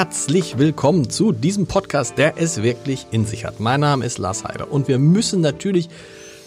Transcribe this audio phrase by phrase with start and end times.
[0.00, 3.60] Herzlich willkommen zu diesem Podcast, der es wirklich in sich hat.
[3.60, 5.90] Mein Name ist Lars Heider und wir müssen natürlich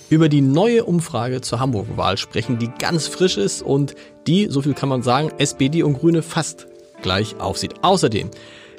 [0.10, 3.94] über die neue Umfrage zur Hamburg-Wahl sprechen, die ganz frisch ist und
[4.26, 6.66] die, so viel kann man sagen, SPD und Grüne fast
[7.04, 7.76] gleich aufsieht.
[7.84, 8.32] Außerdem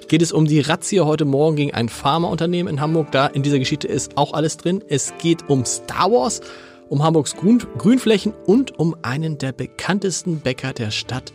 [0.09, 3.12] geht es um die Razzia heute Morgen gegen ein Pharmaunternehmen in Hamburg.
[3.12, 4.83] Da in dieser Geschichte ist auch alles drin.
[4.88, 6.41] Es geht um Star Wars,
[6.88, 11.33] um Hamburgs Grün Grünflächen und um einen der bekanntesten Bäcker der Stadt,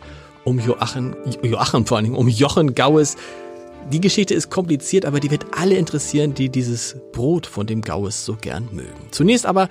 [0.50, 3.16] um Joachim, Joachim vor allen Dingen, um Jochen Gaues.
[3.90, 8.24] Die Geschichte ist kompliziert, aber die wird alle interessieren, die dieses Brot von dem Gaues
[8.24, 9.08] so gern mögen.
[9.12, 9.68] Zunächst aber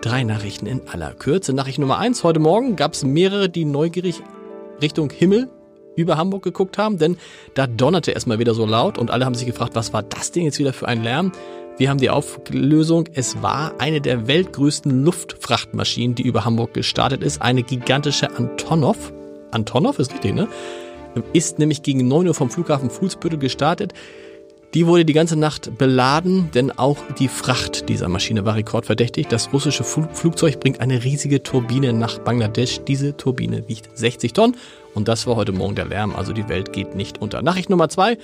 [0.00, 1.52] drei Nachrichten in aller Kürze.
[1.52, 2.24] Nachricht Nummer eins.
[2.24, 4.22] Heute Morgen gab es mehrere, die neugierig
[4.80, 5.50] Richtung Himmel
[5.96, 7.16] über Hamburg geguckt haben, denn
[7.54, 10.44] da donnerte erstmal wieder so laut und alle haben sich gefragt, was war das Ding
[10.44, 11.32] jetzt wieder für ein Lärm?
[11.76, 13.08] Wir haben die Auflösung.
[13.14, 17.42] Es war eine der weltgrößten Luftfrachtmaschinen, die über Hamburg gestartet ist.
[17.42, 19.12] Eine gigantische Antonov.
[19.50, 20.48] Antonov ist richtig, ne?
[21.32, 23.92] Ist nämlich gegen 9 Uhr vom Flughafen Fuhlsbüttel gestartet.
[24.74, 29.26] Die wurde die ganze Nacht beladen, denn auch die Fracht dieser Maschine war rekordverdächtig.
[29.26, 32.80] Das russische Flugzeug bringt eine riesige Turbine nach Bangladesch.
[32.86, 34.56] Diese Turbine wiegt 60 Tonnen
[34.94, 36.14] und das war heute Morgen der Lärm.
[36.14, 37.42] Also die Welt geht nicht unter.
[37.42, 38.16] Nachricht Nummer zwei.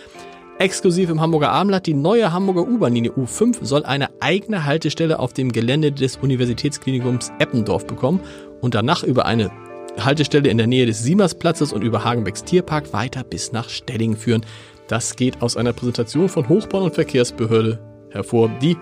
[0.61, 5.53] Exklusiv im Hamburger Abendblatt, die neue Hamburger U-Bahn-Linie U5 soll eine eigene Haltestelle auf dem
[5.53, 8.21] Gelände des Universitätsklinikums Eppendorf bekommen
[8.63, 9.51] und danach über eine
[9.99, 14.45] Haltestelle in der Nähe des Siemersplatzes und über Hagenbecks Tierpark weiter bis nach Stellingen führen.
[14.89, 17.79] Das geht aus einer Präsentation von Hochbahn- und Verkehrsbehörde
[18.11, 18.77] hervor, die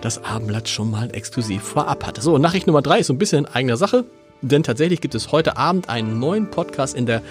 [0.00, 2.20] das Abendblatt schon mal exklusiv vorab hatte.
[2.20, 4.04] So, Nachricht Nummer drei ist so ein bisschen in eigener Sache,
[4.42, 7.22] denn tatsächlich gibt es heute Abend einen neuen Podcast in der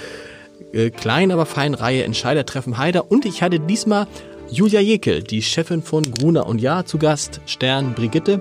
[0.71, 4.07] äh, kleinen, aber feinen Reihe Entscheidertreffen Heider und ich hatte diesmal
[4.49, 8.39] Julia Jekel, die Chefin von Gruner und Ja, zu Gast, Stern Brigitte.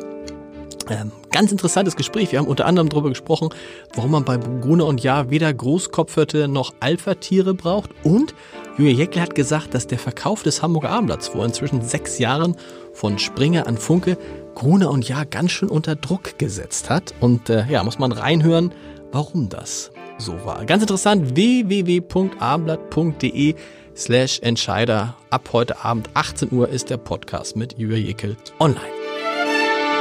[0.89, 2.31] Ähm, ganz interessantes Gespräch.
[2.31, 3.49] Wir haben unter anderem darüber gesprochen,
[3.95, 7.91] warum man bei Gruner und Ja weder Großkopfhörte noch Alpha-Tiere braucht.
[8.05, 8.35] Und
[8.79, 12.57] Julia Jeckel hat gesagt, dass der Verkauf des Hamburger Abendblatts vor inzwischen sechs Jahren
[12.93, 14.17] von Springer an Funke
[14.55, 17.15] Gruner und Ja ganz schön unter Druck gesetzt hat.
[17.21, 18.73] Und äh, ja, muss man reinhören,
[19.11, 20.65] warum das so war.
[20.67, 23.55] Ganz interessant, www.abendblatt.de
[23.97, 25.17] slash Entscheider.
[25.31, 28.81] Ab heute Abend 18 Uhr ist der Podcast mit Julia Jekel online.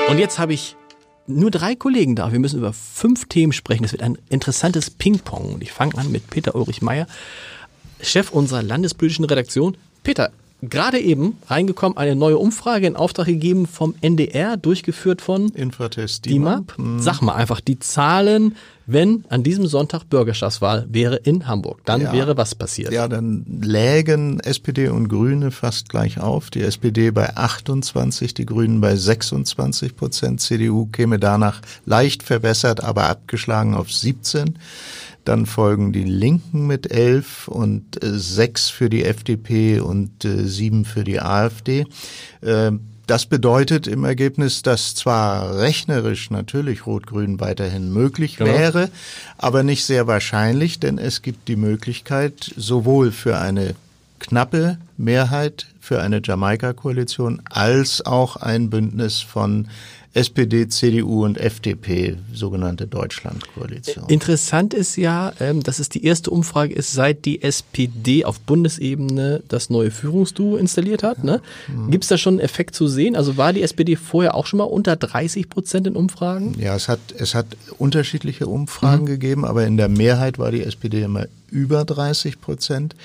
[0.09, 0.75] Und jetzt habe ich
[1.35, 2.31] nur drei Kollegen da.
[2.31, 3.83] Wir müssen über fünf Themen sprechen.
[3.83, 5.53] Es wird ein interessantes Ping-Pong.
[5.55, 7.07] Und ich fange an mit Peter Ulrich Meyer,
[8.01, 9.77] Chef unserer landespolitischen Redaktion.
[10.03, 10.31] Peter,
[10.61, 16.75] gerade eben reingekommen, eine neue Umfrage in Auftrag gegeben vom NDR, durchgeführt von Infratest DIMAP.
[16.97, 18.55] Sag mal einfach die Zahlen,
[18.93, 21.81] wenn an diesem Sonntag Bürgerschaftswahl wäre in Hamburg.
[21.85, 22.13] Dann Ja.
[22.13, 22.91] wäre was passiert?
[22.91, 26.49] Ja, dann lägen SPD und Grüne fast gleich auf.
[26.49, 30.41] Die SPD bei 28, die Grünen bei 26 Prozent.
[30.41, 34.57] CDU käme danach leicht verbessert, aber abgeschlagen auf 17.
[35.23, 40.83] Dann folgen die Linken mit 11 und äh, 6 für die FDP und äh, 7
[40.85, 41.85] für die AfD.
[43.11, 48.53] Das bedeutet im Ergebnis, dass zwar rechnerisch natürlich Rot-Grün weiterhin möglich Genau.
[48.53, 48.89] wäre,
[49.37, 53.75] aber nicht sehr wahrscheinlich, denn es gibt die Möglichkeit, sowohl für eine
[54.19, 59.67] knappe Mehrheit für eine Jamaika-Koalition als auch ein Bündnis von
[60.13, 64.05] SPD, CDU und FDP, sogenannte Deutschland-Koalition.
[64.07, 69.43] Interessant ist ja, ähm, dass es die erste Umfrage ist, seit die SPD auf Bundesebene
[69.49, 71.25] das neue Führungsduo installiert hat.
[71.25, 71.41] Ne?
[71.67, 71.91] Mhm.
[71.91, 73.17] Gibt es da schon einen Effekt zu sehen?
[73.17, 76.55] Also war die SPD vorher auch schon mal unter 30 Prozent in Umfragen?
[76.57, 77.47] Ja, es hat, es hat
[77.77, 82.95] unterschiedliche Umfragen gegeben, aber in der Mehrheit war die SPD immer über 30 Prozent,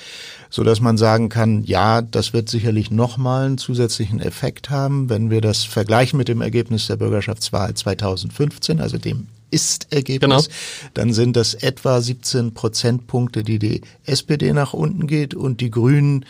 [0.50, 5.31] so dass man sagen kann, ja, das wird sicherlich nochmal einen zusätzlichen Effekt haben, wenn
[5.31, 10.49] wir das vergleichen mit dem Ergebnis der Bürgerschaftswahl 2015, also dem Ist-Ergebnis,
[10.94, 16.25] dann sind das etwa 17 Prozentpunkte, die die SPD nach unten geht und die Grünen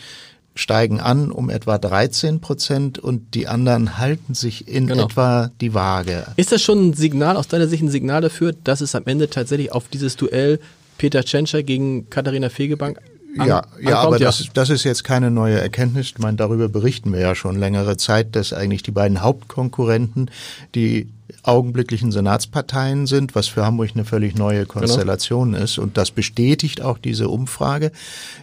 [0.55, 5.05] steigen an um etwa 13 Prozent und die anderen halten sich in Genau.
[5.05, 6.25] etwa die Waage.
[6.35, 9.29] Ist das schon ein Signal, aus deiner Sicht ein Signal dafür, dass es am Ende
[9.29, 10.59] tatsächlich auf dieses Duell
[10.97, 12.99] Peter Tschentscher gegen Katharina Fegebank
[13.39, 16.07] an, Ja, ja, aber das, das ist jetzt keine neue Erkenntnis.
[16.07, 20.31] Ich meine, darüber berichten wir ja schon längere Zeit, dass eigentlich die beiden Hauptkonkurrenten,
[20.75, 21.07] die
[21.43, 24.79] augenblicklichen Senatsparteien sind, was für Hamburg eine völlig neue genau.
[24.79, 25.63] Konstellation genau.
[25.63, 25.77] ist.
[25.77, 27.91] Und das bestätigt auch diese Umfrage.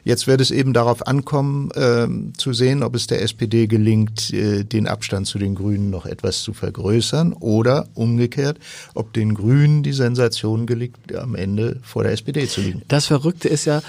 [0.04, 2.06] Jetzt wird es eben darauf ankommen, äh,
[2.36, 6.42] zu sehen, ob es der SPD gelingt, äh, den Abstand zu den Grünen noch etwas
[6.42, 8.58] zu vergrößern oder umgekehrt,
[8.94, 12.82] ob den Grünen die Sensation gelingt, am Ende vor der SPD zu liegen.
[12.88, 13.82] Das Verrückte ist ja,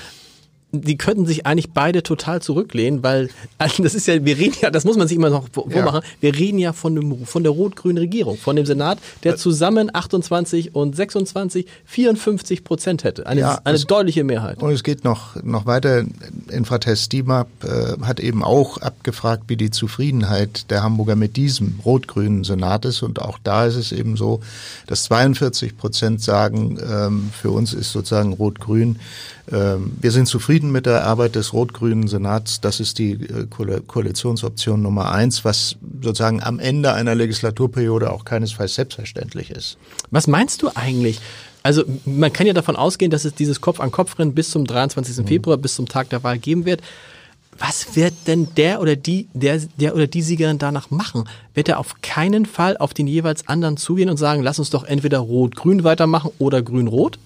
[0.71, 4.69] die könnten sich eigentlich beide total zurücklehnen, weil also das ist ja, wir reden ja,
[4.69, 6.09] das muss man sich immer noch vormachen, ja.
[6.21, 10.75] wir reden ja von, dem, von der rot-grünen Regierung, von dem Senat, der zusammen 28
[10.75, 13.27] und 26, 54 Prozent hätte.
[13.27, 14.61] Eine, ja, eine es, deutliche Mehrheit.
[14.61, 16.03] Und es geht noch, noch weiter.
[16.49, 22.43] Infratest DIMAP äh, hat eben auch abgefragt, wie die Zufriedenheit der Hamburger mit diesem rot-grünen
[22.43, 23.01] Senat ist.
[23.01, 24.41] Und auch da ist es eben so,
[24.87, 28.99] dass 42 Prozent sagen, ähm, für uns ist sozusagen rot-grün
[29.47, 32.61] wir sind zufrieden mit der Arbeit des rot-grünen Senats.
[32.61, 33.45] Das ist die äh,
[33.85, 39.77] Koalitionsoption Nummer eins, was sozusagen am Ende einer Legislaturperiode auch keinesfalls selbstverständlich ist.
[40.09, 41.19] Was meinst du eigentlich?
[41.61, 45.17] Also man kann ja davon ausgehen, dass es dieses Kopf-an-Kopf-Rennen bis zum 23.
[45.17, 45.27] Mhm.
[45.27, 46.81] Februar, bis zum Tag der Wahl geben wird.
[47.57, 51.29] Was wird denn der oder die, der, der oder die Siegerin danach machen?
[51.53, 54.83] Wird er auf keinen Fall auf den jeweils anderen zugehen und sagen, lass uns doch
[54.83, 57.17] entweder rot-grün weitermachen oder grün-rot?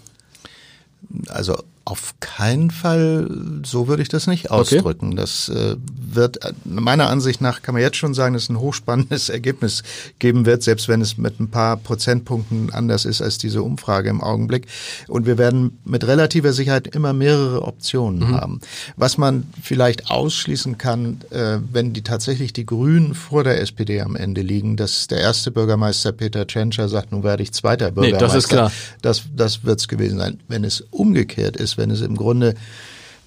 [1.30, 3.28] Also auf keinen Fall,
[3.66, 5.08] so würde ich das nicht ausdrücken.
[5.08, 5.16] Okay.
[5.16, 5.76] Das äh,
[6.14, 9.84] wird, meiner Ansicht nach kann man jetzt schon sagen, dass es ein hochspannendes Ergebnis
[10.20, 14.22] geben wird, selbst wenn es mit ein paar Prozentpunkten anders ist als diese Umfrage im
[14.22, 14.68] Augenblick.
[15.08, 18.36] Und wir werden mit relativer Sicherheit immer mehrere Optionen mhm.
[18.36, 18.60] haben.
[18.96, 24.16] Was man vielleicht ausschließen kann, äh, wenn die tatsächlich die Grünen vor der SPD am
[24.16, 28.28] Ende liegen, dass der erste Bürgermeister Peter Tschentscher sagt, nun werde ich zweiter Bürgermeister.
[28.28, 28.72] Nee, das ist klar.
[29.02, 30.40] Das, das wird es gewesen sein.
[30.48, 32.54] Wenn es umgekehrt ist, wenn es im Grunde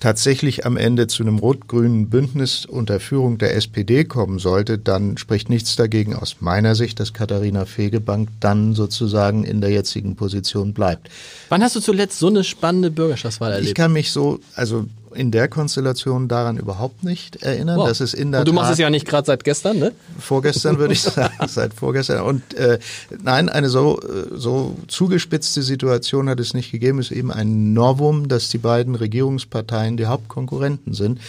[0.02, 5.48] tatsächlich am Ende zu einem rot-grünen Bündnis unter Führung der SPD kommen sollte, dann spricht
[5.48, 11.08] nichts dagegen aus meiner Sicht, dass Katharina Fegebank dann sozusagen in der jetzigen Position bleibt.
[11.50, 13.68] Wann hast du zuletzt so eine spannende Bürgerschaftswahl erlebt?
[13.68, 17.78] Ich kann mich so, also in der Konstellation daran überhaupt nicht erinnern.
[17.78, 17.88] Wow.
[17.88, 19.92] Das ist in der Und du machst Tat, es ja nicht gerade seit gestern, ne?
[20.18, 22.22] Vorgestern würde ich sagen, seit vorgestern.
[22.24, 22.78] Und äh,
[23.22, 24.00] nein, eine so,
[24.32, 26.98] so zugespitzte Situation hat es nicht gegeben.
[26.98, 31.20] Es ist eben ein Novum, dass die beiden Regierungsparteien die Hauptkonkurrenten sind.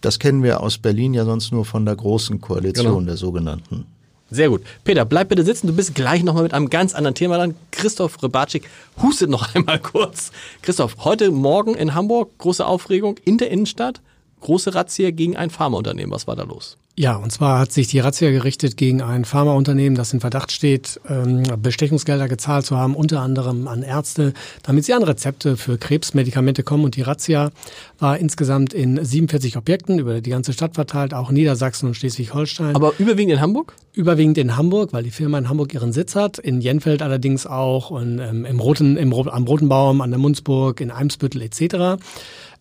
[0.00, 3.00] Das kennen wir aus Berlin ja sonst nur von der großen Koalition genau.
[3.00, 3.86] der sogenannten.
[4.34, 4.62] Sehr gut.
[4.82, 5.68] Peter, bleib bitte sitzen.
[5.68, 7.54] Du bist gleich nochmal mit einem ganz anderen Thema dran.
[7.70, 8.68] Christoph Rebatschik
[9.00, 10.32] hustet noch einmal kurz.
[10.60, 14.00] Christoph, heute Morgen in Hamburg große Aufregung in der Innenstadt.
[14.44, 16.12] Große Razzia gegen ein Pharmaunternehmen.
[16.12, 16.76] Was war da los?
[16.96, 21.00] Ja, und zwar hat sich die Razzia gerichtet gegen ein Pharmaunternehmen, das in Verdacht steht,
[21.08, 26.62] ähm, Bestechungsgelder gezahlt zu haben, unter anderem an Ärzte, damit sie an Rezepte für Krebsmedikamente
[26.62, 26.84] kommen.
[26.84, 27.52] Und die Razzia
[27.98, 32.76] war insgesamt in 47 Objekten über die ganze Stadt verteilt, auch Niedersachsen und Schleswig-Holstein.
[32.76, 33.74] Aber überwiegend in Hamburg?
[33.94, 37.90] Überwiegend in Hamburg, weil die Firma in Hamburg ihren Sitz hat, in Jenfeld allerdings auch
[37.90, 41.98] und ähm, im Roten, im, am Roten Baum, an der Munzburg, in Eimsbüttel etc.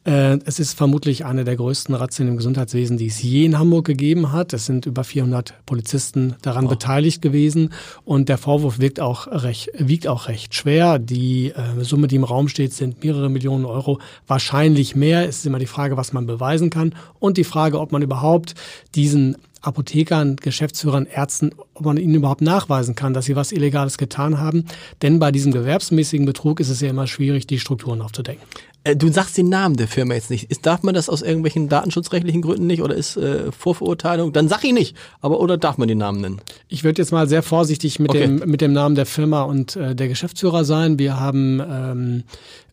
[0.05, 3.85] Äh, es ist vermutlich eine der größten Razzien im Gesundheitswesen, die es je in Hamburg
[3.85, 4.51] gegeben hat.
[4.53, 6.69] Es sind über 400 Polizisten daran oh.
[6.69, 7.71] beteiligt gewesen
[8.03, 10.99] und der Vorwurf wirkt auch recht, wiegt auch recht schwer.
[10.99, 15.27] Die äh, Summe, die im Raum steht, sind mehrere Millionen Euro, wahrscheinlich mehr.
[15.27, 18.55] Es ist immer die Frage, was man beweisen kann und die Frage, ob man überhaupt
[18.95, 24.39] diesen Apothekern, Geschäftsführern, Ärzten, ob man ihnen überhaupt nachweisen kann, dass sie was Illegales getan
[24.39, 24.65] haben.
[25.01, 28.43] Denn bei diesem gewerbsmäßigen Betrug ist es ja immer schwierig, die Strukturen aufzudecken.
[28.83, 30.51] Äh, du sagst den Namen der Firma jetzt nicht.
[30.51, 34.33] Ist, darf man das aus irgendwelchen datenschutzrechtlichen Gründen nicht oder ist äh, Vorverurteilung?
[34.33, 34.95] Dann sag ich nicht.
[35.21, 36.41] Aber oder darf man den Namen nennen?
[36.67, 38.21] Ich würde jetzt mal sehr vorsichtig mit, okay.
[38.21, 40.99] dem, mit dem Namen der Firma und äh, der Geschäftsführer sein.
[40.99, 42.23] Wir haben ähm,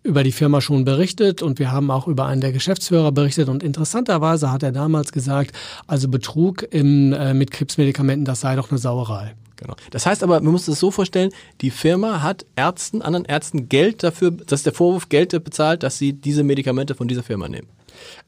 [0.03, 3.49] über die Firma schon berichtet und wir haben auch über einen der Geschäftsführer berichtet.
[3.49, 5.55] Und interessanterweise hat er damals gesagt,
[5.87, 9.35] also Betrug im, äh, mit Krebsmedikamenten, das sei doch eine Sauerei.
[9.57, 9.75] Genau.
[9.91, 11.31] Das heißt aber, man muss es so vorstellen,
[11.61, 16.15] die Firma hat Ärzten, anderen Ärzten Geld dafür, dass der Vorwurf Geld bezahlt, dass sie
[16.15, 17.69] diese Medikamente von dieser Firma nehmen.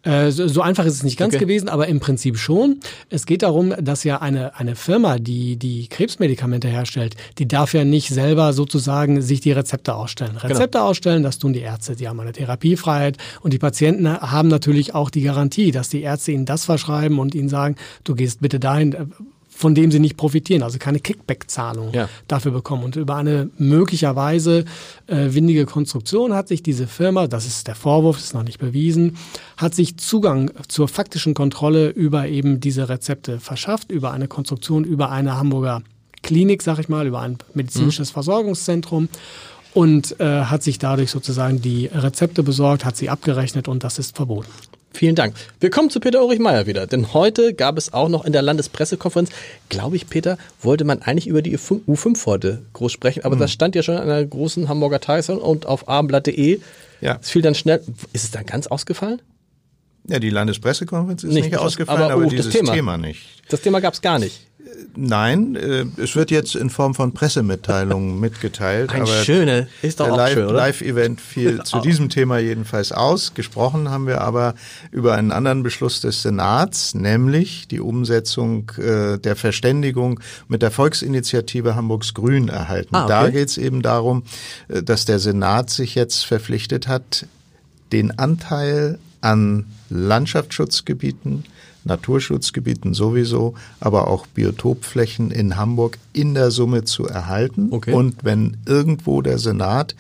[0.03, 1.45] Äh, so, einfach ist es nicht ganz okay.
[1.45, 2.81] gewesen, aber im Prinzip schon.
[3.09, 7.85] Es geht darum, dass ja eine, eine Firma, die die Krebsmedikamente herstellt, die darf ja
[7.85, 10.33] nicht selber sozusagen sich die Rezepte ausstellen.
[10.33, 10.47] Genau.
[10.47, 10.91] Rezepte genau.
[10.91, 11.97] ausstellen, das tun die Ärzte.
[11.97, 16.33] Die haben eine Therapiefreiheit und die Patienten haben natürlich auch die Garantie, dass die Ärzte
[16.33, 19.13] ihnen das verschreiben und ihnen sagen, du gehst bitte dahin,
[19.55, 22.09] von dem sie nicht profitieren, also keine Kickback-Zahlung ja.
[22.27, 22.85] dafür bekommen.
[22.85, 24.65] Und über eine möglicherweise
[25.07, 29.17] äh, windige Konstruktion hat sich diese Firma, das ist der Vorwurf, ist noch nicht bewiesen,
[29.57, 35.11] hat sich Zugang zur faktischen Kontrolle über eben diese Rezepte verschafft, über eine Konstruktion, über
[35.11, 35.83] eine Hamburger
[36.23, 38.15] Klinik, sag ich mal, über ein medizinisches mhm.
[38.15, 39.09] Versorgungszentrum
[39.75, 44.17] und äh, hat sich dadurch sozusagen die Rezepte besorgt, hat sie abgerechnet und das ist
[44.17, 44.51] verboten.
[44.95, 45.35] Vielen Dank.
[45.61, 48.43] Wir kommen zu Peter Ulrich Meyer wieder, denn heute gab es auch noch in der
[48.43, 49.31] Landespressekonferenz,
[49.69, 53.41] glaube ich, Peter, wollte man eigentlich über die U5 heute groß sprechen, aber hm.
[53.41, 56.61] das stand ja schon in einer großen Hamburger Tagesschau und auf abendblatt.de.
[57.01, 57.19] Ja.
[57.21, 57.83] Es fiel dann schnell.
[58.13, 59.21] Ist es dann ganz ausgefallen?
[60.09, 62.73] Ja, die Landespressekonferenz ist nicht, nicht ausgefallen, aber, aber oh, dieses Thema.
[62.73, 63.43] Thema nicht.
[63.49, 64.47] Das Thema gab es gar nicht.
[64.95, 68.91] Nein, äh, es wird jetzt in Form von Pressemitteilungen mitgeteilt.
[68.91, 70.57] Ein aber schöne, ist doch auch Live, schön, oder?
[70.59, 73.35] Live-Event fiel zu diesem Thema jedenfalls aus.
[73.35, 74.55] Gesprochen haben wir aber
[74.91, 81.75] über einen anderen Beschluss des Senats, nämlich die Umsetzung äh, der Verständigung mit der Volksinitiative
[81.75, 82.95] Hamburgs Grün erhalten.
[82.95, 83.09] Ah, okay.
[83.09, 84.25] Da geht es eben darum,
[84.69, 87.27] äh, dass der Senat sich jetzt verpflichtet hat,
[87.93, 91.45] den Anteil an Landschaftsschutzgebieten,
[91.85, 97.69] Naturschutzgebieten sowieso, aber auch Biotopflächen in Hamburg in der Summe zu erhalten.
[97.71, 97.93] Okay.
[97.93, 99.95] Und wenn irgendwo der Senat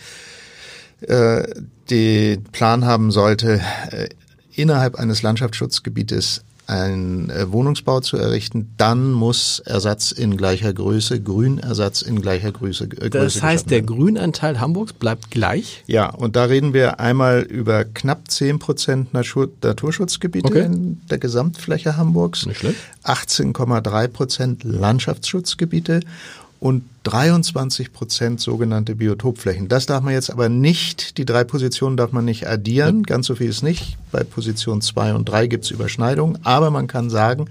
[1.02, 1.42] äh,
[1.90, 3.60] den Plan haben sollte,
[3.90, 4.08] äh,
[4.54, 6.42] innerhalb eines Landschaftsschutzgebietes
[6.72, 12.84] einen äh, Wohnungsbau zu errichten, dann muss Ersatz in gleicher Größe, Grünersatz in gleicher Größe.
[12.84, 15.84] Äh, das heißt, der Grünanteil Hamburgs bleibt gleich?
[15.86, 20.64] Ja, und da reden wir einmal über knapp 10 Prozent Natur Naturschutzgebiete okay.
[20.64, 22.46] in der Gesamtfläche Hamburgs,
[23.04, 26.00] 18,3 Prozent Landschaftsschutzgebiete
[26.62, 29.66] und 23 Prozent sogenannte Biotopflächen.
[29.66, 33.34] Das darf man jetzt aber nicht, die drei Positionen darf man nicht addieren, ganz so
[33.34, 33.98] viel ist nicht.
[34.12, 37.46] Bei Position zwei und drei gibt es Überschneidungen, aber man kann sagen,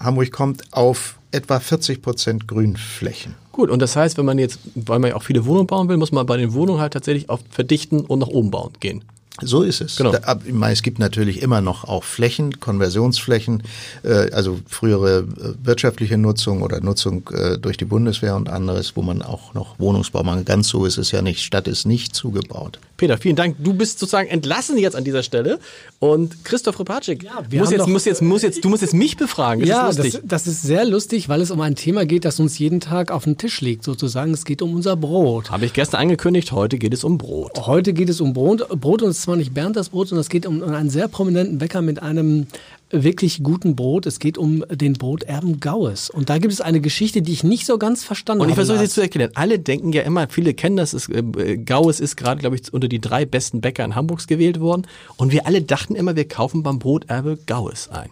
[0.00, 3.36] Hamburg kommt auf etwa 40 Prozent Grünflächen.
[3.52, 5.96] Gut, und das heißt, wenn man jetzt, weil man ja auch viele Wohnungen bauen will,
[5.96, 9.04] muss man bei den Wohnungen halt tatsächlich auf verdichten und nach oben bauen gehen.
[9.42, 9.96] So ist es.
[9.96, 10.12] Genau.
[10.12, 10.38] Da,
[10.70, 13.64] es gibt natürlich immer noch auch Flächen, Konversionsflächen,
[14.04, 19.02] äh, also frühere äh, wirtschaftliche Nutzung oder Nutzung äh, durch die Bundeswehr und anderes, wo
[19.02, 20.44] man auch noch Wohnungsbau machen.
[20.44, 21.42] Ganz so ist es ja nicht.
[21.42, 22.78] Stadt ist nicht zugebaut.
[22.96, 23.56] Peter, vielen Dank.
[23.58, 25.58] Du bist sozusagen entlassen jetzt an dieser Stelle.
[25.98, 29.60] Und Christoph Repatschik, ja, muss jetzt, muss jetzt, muss jetzt, du musst jetzt mich befragen.
[29.60, 32.38] Das ja, ist das, das, ist sehr lustig, weil es um ein Thema geht, das
[32.38, 34.32] uns jeden Tag auf dem Tisch liegt, sozusagen.
[34.32, 35.50] Es geht um unser Brot.
[35.50, 37.66] Habe ich gestern angekündigt, heute geht es um Brot.
[37.66, 38.68] Heute geht es um Brot.
[38.80, 41.82] Brot und zwar nicht Bernd das Brot, sondern es geht um einen sehr prominenten Bäcker
[41.82, 42.46] mit einem
[42.90, 44.06] wirklich guten Brot.
[44.06, 46.10] Es geht um den Broterben Gaues.
[46.10, 48.46] Und da gibt es eine Geschichte, die ich nicht so ganz verstanden habe.
[48.46, 49.30] Und ich versuche sie zu erklären.
[49.34, 52.88] Alle denken ja immer, viele kennen das, ist, äh, Gaues ist gerade, glaube ich, unter
[52.88, 54.86] die drei besten Bäcker in Hamburgs gewählt worden.
[55.16, 58.10] Und wir alle dachten immer, wir kaufen beim Broterbe Gaues ein.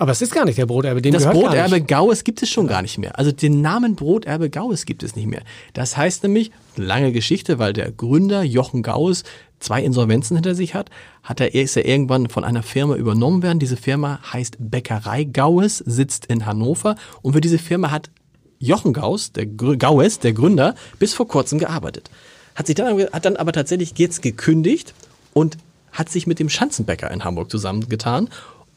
[0.00, 2.80] Aber es ist gar nicht der Broterbe, dem Das Broterbe Gaues gibt es schon gar
[2.80, 3.18] nicht mehr.
[3.18, 5.42] Also den Namen Broterbe Gaues gibt es nicht mehr.
[5.74, 9.24] Das heißt nämlich, lange Geschichte, weil der Gründer Jochen Gaues
[9.60, 10.90] zwei Insolvenzen hinter sich hat,
[11.22, 13.58] hat er, ist er irgendwann von einer Firma übernommen werden.
[13.58, 18.10] Diese Firma heißt Bäckerei Gaues, sitzt in Hannover und für diese Firma hat
[18.58, 22.10] Jochen Gaues, der Gaues, der Gründer, bis vor kurzem gearbeitet.
[22.54, 24.94] Hat sich dann, hat dann aber tatsächlich jetzt gekündigt
[25.32, 25.56] und
[25.92, 28.28] hat sich mit dem Schanzenbäcker in Hamburg zusammengetan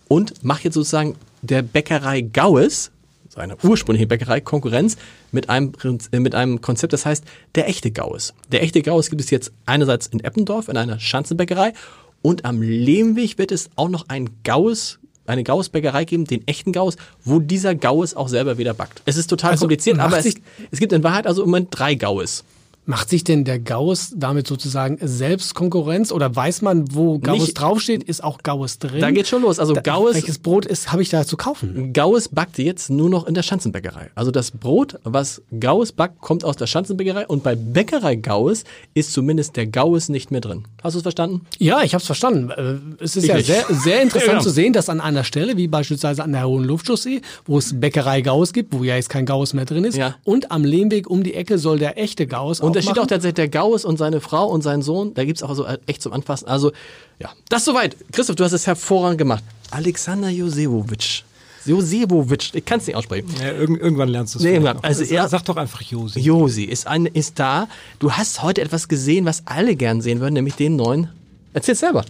[0.08, 2.92] und macht jetzt sozusagen der Bäckerei Gaues
[3.34, 4.98] seiner ursprünglichen Bäckerei Konkurrenz
[5.32, 5.74] mit einem,
[6.12, 7.24] äh, mit einem Konzept, das heißt
[7.56, 8.34] der echte Gaues.
[8.52, 11.74] Der echte Gaues gibt es jetzt einerseits in Eppendorf in einer Schanzenbäckerei
[12.22, 16.98] und am Lehmweg wird es auch noch ein Gaues eine Gaues-Bäckerei geben, den echten Gaues,
[17.24, 19.02] wo dieser Gaues auch selber wieder backt.
[19.06, 20.36] Es ist total also kompliziert, aber es,
[20.72, 22.44] es, gibt in Wahrheit also im Moment drei Gaues.
[22.86, 27.54] Macht sich denn der Gauss damit sozusagen selbst Konkurrenz oder weiß man, wo Gauss Nicht,
[27.54, 29.00] draufsteht, ist auch Gauss drin?
[29.00, 29.60] Da geht schon los.
[29.60, 30.16] Also Gauss.
[30.16, 31.94] Welches Brot ist, habe ich da zu kaufen?
[31.94, 34.12] Gauss backt jetzt nur noch in der Schanzenbäckerei.
[34.16, 39.14] Also das Brot, was Gauss backt, kommt aus der Schanzenbäckerei und bei Bäckerei Gauss ist
[39.14, 40.66] zumindest der Gauss nicht mehr drin.
[40.84, 41.46] Hast du es verstanden?
[41.60, 42.50] Ja, ich habe es verstanden.
[42.50, 44.44] Äh, es ist ich ja sehr, sehr interessant ja, genau.
[44.44, 48.22] zu sehen, dass an einer Stelle, wie beispielsweise an der Hohen Luftchaussee, wo es Bäckerei
[48.22, 50.16] Gauss gibt, wo ja jetzt kein Gauss mehr drin ist, ja.
[50.26, 53.36] und am Lehmweg um die Ecke soll der echte Gauss Und da steht auch tatsächlich
[53.36, 55.14] der Gauss und seine Frau und sein Sohn.
[55.14, 56.48] Da gibt es auch so echt zum Anfassen.
[56.48, 56.72] Also,
[57.20, 57.96] ja, das soweit.
[58.12, 59.44] Christoph, du hast es hervorragend gemacht.
[59.72, 61.24] Alexander Josewowitsch.
[61.66, 63.30] Josewowitsch, ich kann es nicht aussprechen.
[63.40, 64.44] Ja, irg irgendwann lernst du es.
[64.44, 64.80] Nee, irgendwann.
[64.82, 66.20] Also er, Sag doch einfach Josi.
[66.20, 67.68] Josi ist, ein, ist da.
[68.00, 71.10] Du hast heute etwas gesehen, was alle gern sehen würden, nämlich den neuen
[71.54, 72.04] Erzähl selber.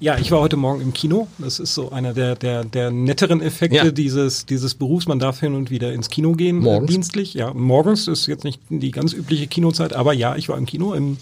[0.00, 1.28] Ja, ich war heute Morgen im Kino.
[1.38, 3.90] Das ist so einer der, der, der netteren Effekte ja.
[3.90, 5.06] dieses, dieses Berufs.
[5.06, 6.90] Man darf hin und wieder ins Kino gehen, morgens.
[6.90, 7.34] Äh, dienstlich.
[7.34, 10.94] Ja, morgens ist jetzt nicht die ganz übliche Kinozeit, aber ja, ich war im Kino
[10.94, 11.18] im,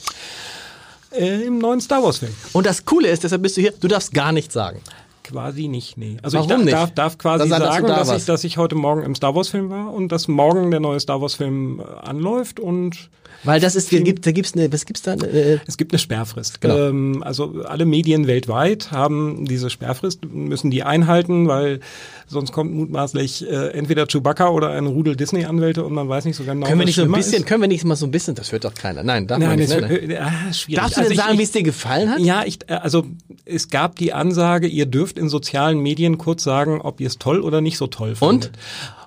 [1.12, 2.32] äh, im neuen Star Wars-Film.
[2.52, 4.80] Und das Coole ist, deshalb bist du hier, du darfst gar nichts sagen.
[5.24, 6.18] Quasi nicht, nee.
[6.22, 8.74] Also Warum ich darf, darf, darf quasi das sagen, da dass, ich, dass ich heute
[8.74, 13.08] Morgen im Star Wars-Film war und dass morgen der neue Star Wars-Film äh, anläuft und
[13.44, 15.14] weil das ist, gibt, da gibt's eine, was gibt's da?
[15.14, 16.60] Äh es gibt eine Sperrfrist.
[16.60, 16.88] Genau.
[16.88, 21.80] Ähm, also alle Medien weltweit haben diese Sperrfrist, müssen die einhalten, weil
[22.26, 26.44] sonst kommt mutmaßlich äh, entweder Chewbacca oder ein Rudel Disney-Anwälte und man weiß nicht so
[26.44, 27.46] genau, können wir nicht so ein bisschen, ist.
[27.46, 29.02] Können wir nicht mal so ein bisschen, das hört doch keiner.
[29.02, 29.70] Nein, darf Nein, man nicht.
[29.70, 30.14] Wird, ne?
[30.14, 30.80] äh, ah, schwierig.
[30.80, 32.20] Darfst du denn also sagen, wie es dir gefallen hat?
[32.20, 33.04] Ja, ich, äh, also
[33.44, 37.18] es gab die Ansage, ihr dürft dürft in sozialen Medien kurz sagen, ob ihr es
[37.18, 38.52] toll oder nicht so toll findet.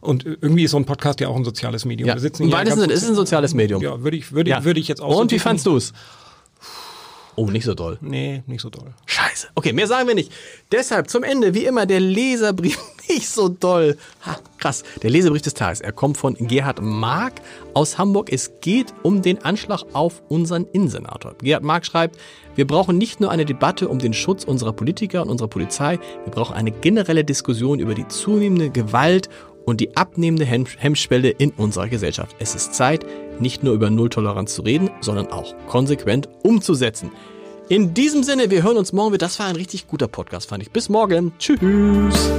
[0.01, 0.23] Und?
[0.25, 2.07] Und irgendwie ist so ein Podcast ja auch ein soziales Medium.
[2.07, 2.15] Ja.
[2.15, 3.81] Wir sitzen Im weitesten Sinne ist es ein soziales Medium.
[3.81, 4.59] Ja, würde ich, würde, Ja.
[4.59, 5.43] ich, würde ich jetzt auch so Und wie definieren.
[5.43, 5.93] fandst du es?
[7.39, 7.99] Oh, nicht so doll.
[8.01, 8.95] Nee, nicht so doll.
[9.05, 9.49] Scheiße.
[9.53, 10.31] Okay, mehr sagen wir nicht.
[10.71, 12.79] Deshalb zum Ende, wie immer, der Leserbrief
[13.09, 13.95] nicht so doll.
[14.25, 14.83] Ha, krass.
[15.03, 15.79] Der Leserbrief des Tages.
[15.79, 17.33] Er kommt von Gerhard Mark
[17.75, 18.33] aus Hamburg.
[18.33, 21.35] Es geht um den Anschlag auf unseren Innensenator.
[21.37, 22.17] Gerhard Mark schreibt,
[22.55, 26.31] wir brauchen nicht nur eine Debatte um den Schutz unserer Politiker und unserer Polizei, wir
[26.31, 29.29] brauchen eine generelle Diskussion über die zunehmende Gewalt
[29.67, 32.35] und die abnehmende Hem- Hemmschwelle in unserer Gesellschaft.
[32.39, 33.05] Es ist Zeit,
[33.39, 37.11] nicht nur über Nulltoleranz zu reden, sondern auch konsequent umzusetzen.
[37.67, 39.25] In diesem Sinne, wir hören uns morgen wieder.
[39.25, 40.71] Das war ein richtig guter Podcast, fand ich.
[40.71, 41.33] Bis morgen.
[41.37, 42.31] Tschüss.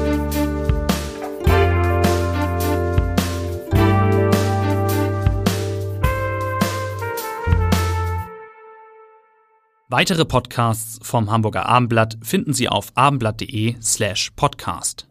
[9.91, 15.08] Weitere Podcasts vom Hamburger Abendblatt finden Sie auf abendblatt.de slash podcast.